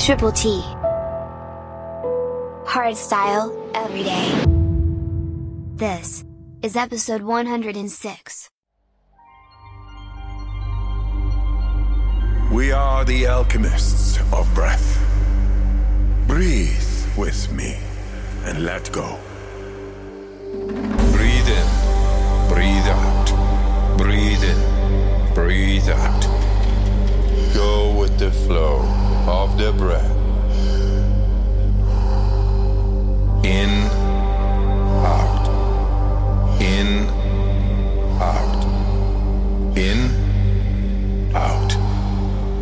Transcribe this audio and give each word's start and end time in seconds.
Triple 0.00 0.32
T. 0.32 0.62
Hardstyle, 2.64 3.54
every 3.74 4.02
day. 4.02 4.44
This 5.76 6.24
is 6.62 6.74
episode 6.74 7.20
106. 7.20 8.48
We 12.50 12.72
are 12.72 13.04
the 13.04 13.26
alchemists 13.26 14.18
of 14.32 14.48
breath. 14.54 14.98
Breathe 16.26 17.18
with 17.18 17.52
me 17.52 17.76
and 18.46 18.64
let 18.64 18.90
go. 18.92 19.18
Breathe 21.12 21.50
in, 21.60 21.68
breathe 22.48 22.88
out, 22.88 23.98
breathe 23.98 24.44
in, 24.44 25.34
breathe 25.34 25.90
out. 25.90 26.22
Go 27.52 27.94
with 27.94 28.18
the 28.18 28.30
flow 28.30 29.09
of 29.28 29.58
the 29.58 29.72
breath. 29.72 30.10
In, 33.44 33.70
out, 35.04 35.46
in, 36.60 37.08
out, 38.20 38.64
in, 39.76 41.34
out, 41.34 41.72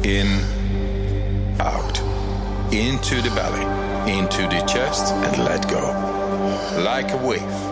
in, 0.05 1.61
out, 1.61 2.01
into 2.73 3.23
the 3.23 3.31
belly, 3.35 3.65
into 4.13 4.43
the 4.43 4.65
chest, 4.67 5.13
and 5.13 5.45
let 5.45 5.69
go. 5.69 5.95
Like 6.83 7.13
a 7.13 7.17
wave. 7.17 7.68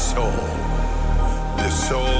Soul, 0.00 0.32
the 1.58 1.68
soul 1.68 2.19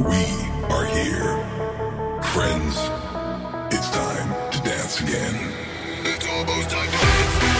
We 0.00 0.24
are 0.72 0.86
here. 0.86 1.36
Friends, 2.32 2.74
it's 3.70 3.90
time 3.90 4.50
to 4.50 4.62
dance 4.62 4.98
again. 5.02 5.52
It's 6.04 6.26
almost 6.26 6.70
time 6.70 7.59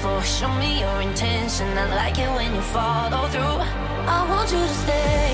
for. 0.00 0.22
Show 0.22 0.52
me 0.58 0.80
your 0.80 1.00
intention. 1.00 1.66
I 1.76 1.94
like 1.94 2.18
it 2.18 2.30
when 2.30 2.54
you 2.54 2.60
follow 2.60 3.28
through. 3.28 3.60
I 4.16 4.18
want 4.28 4.50
you 4.52 4.58
to 4.58 4.74
stay 4.84 5.28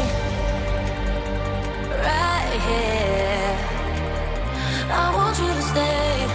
right 2.08 2.54
here. 2.68 3.54
I 4.90 5.06
want 5.14 5.38
you 5.38 5.50
to 5.58 5.62
stay 5.72 6.26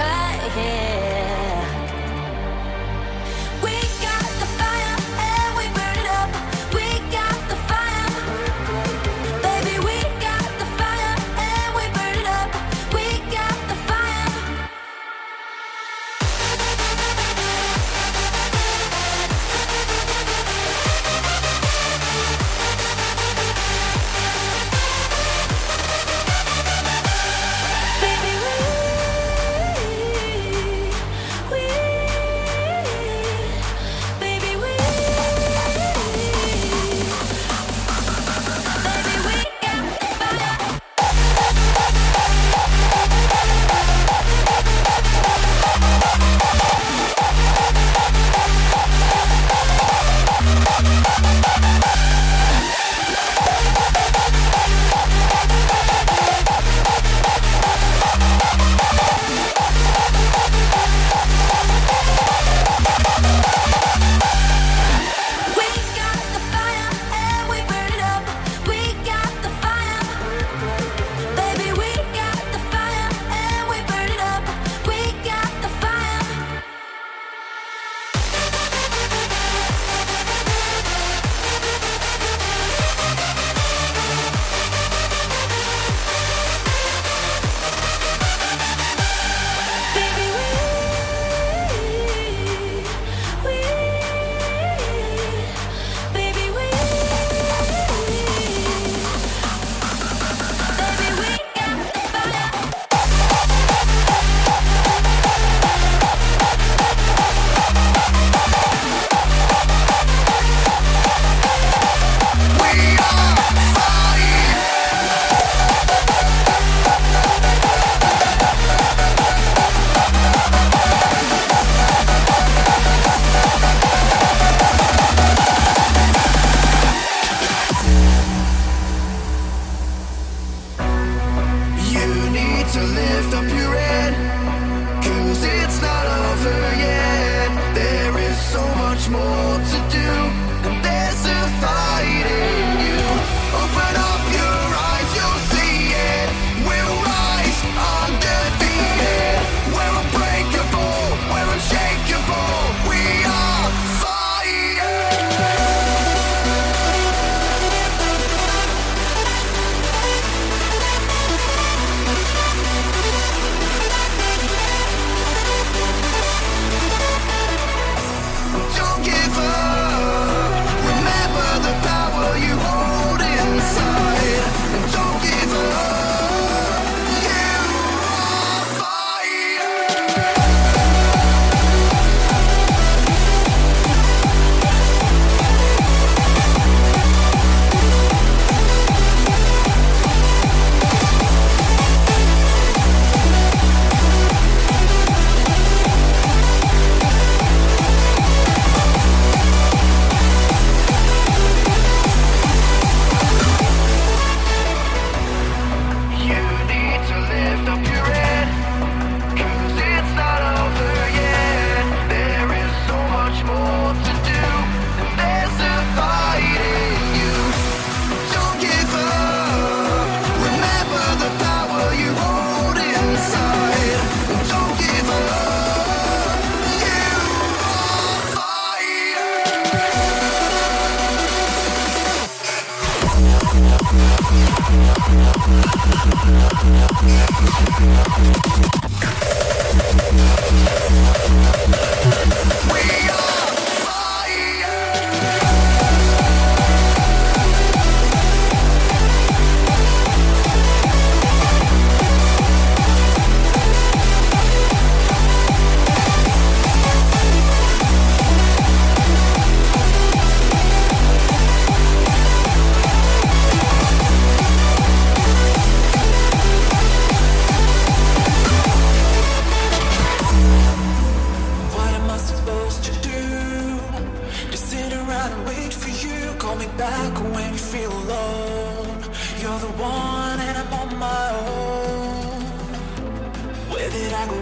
right 0.00 0.50
here. 0.56 1.15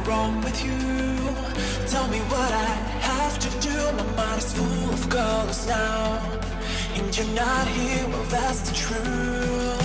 Wrong 0.07 0.41
with 0.43 0.65
you? 0.65 0.77
Tell 1.87 2.07
me 2.09 2.19
what 2.33 2.53
I 2.53 2.71
have 3.11 3.39
to 3.39 3.51
do. 3.61 3.77
My 3.97 4.17
mind 4.17 4.39
is 4.39 4.53
full 4.53 4.91
of 4.93 5.09
colors 5.09 5.67
now. 5.67 6.21
And 6.95 7.17
you're 7.17 7.35
not 7.35 7.67
here, 7.69 8.07
well, 8.09 8.25
that's 8.25 8.61
the 8.69 8.75
truth. 8.75 9.84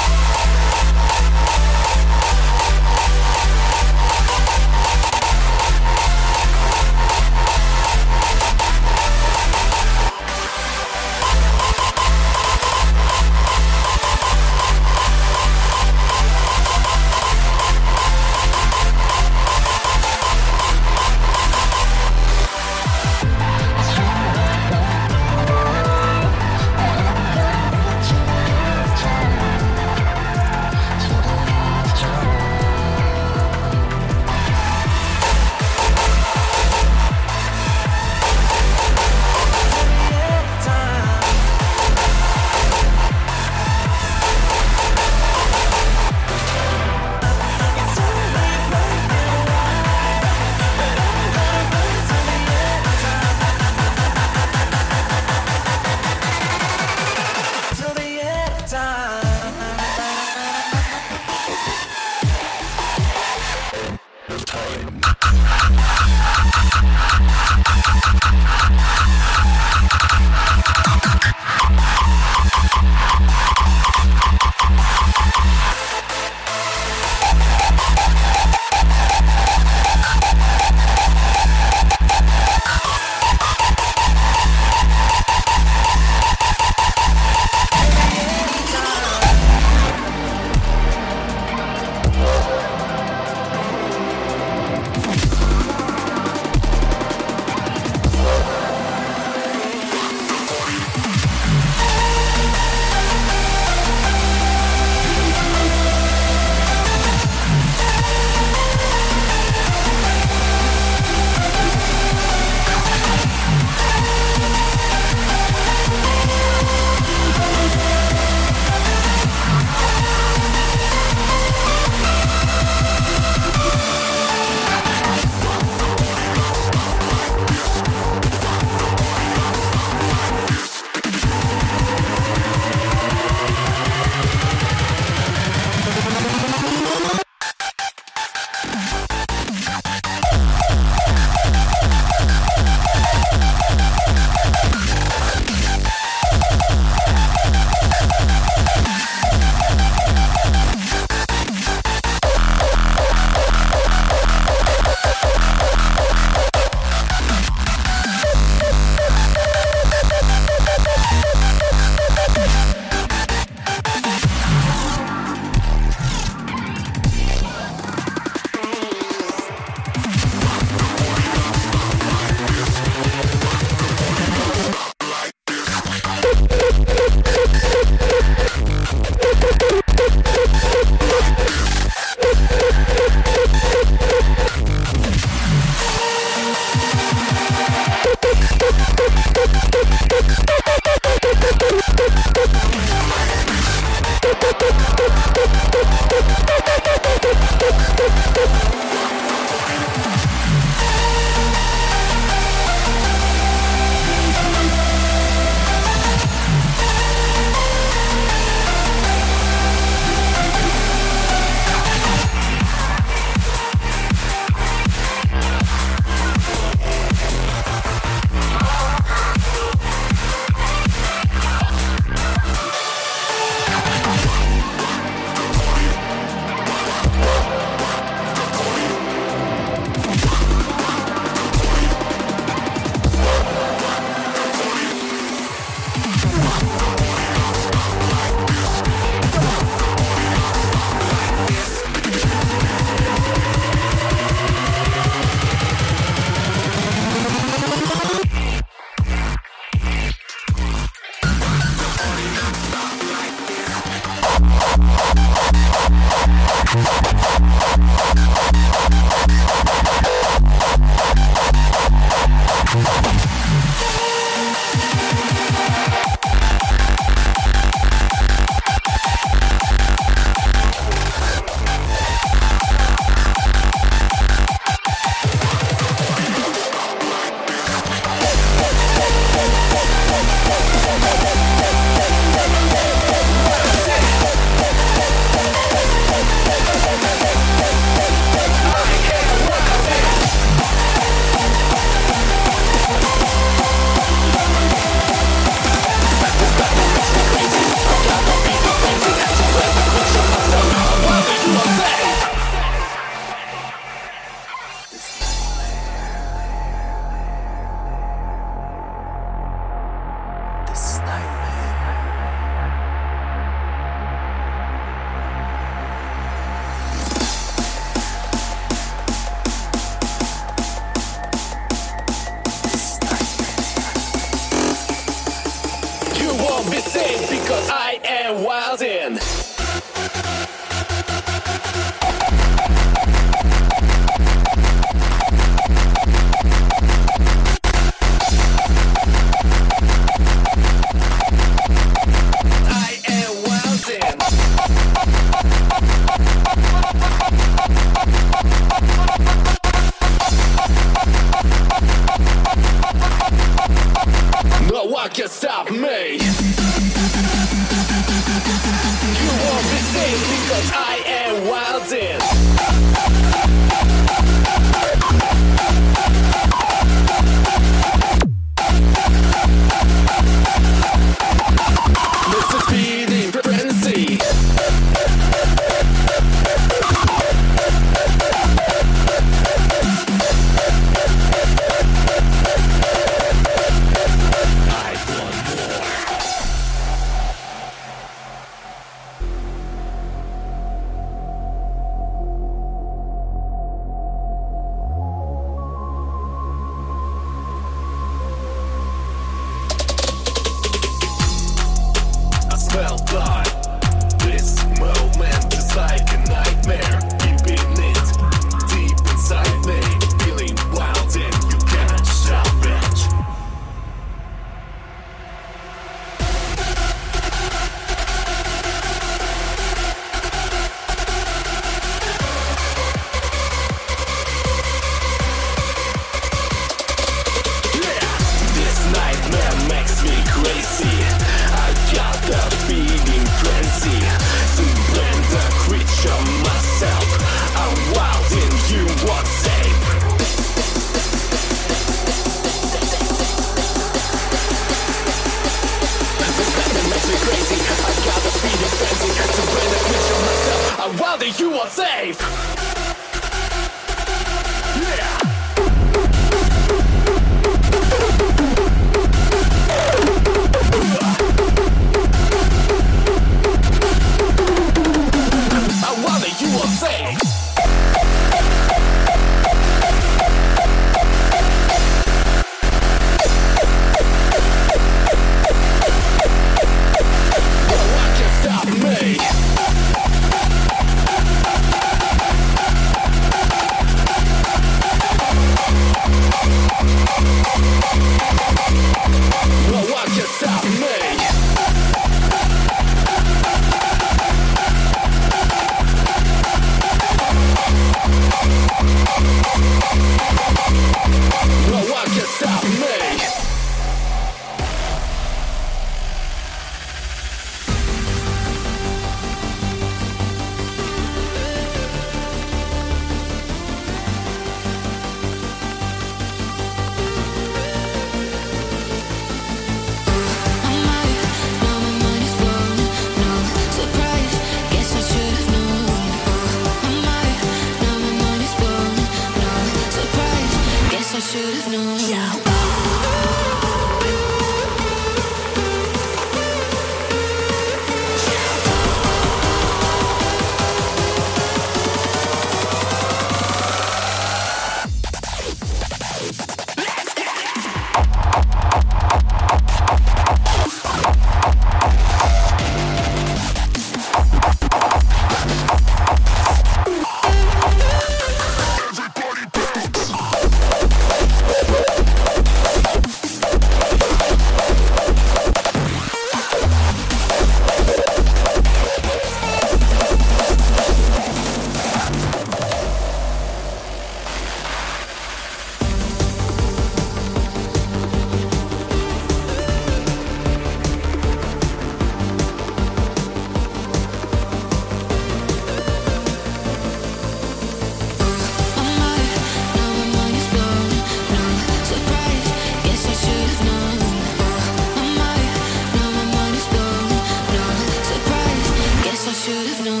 should 599.51 599.67
have 599.67 599.85
known. 599.85 600.00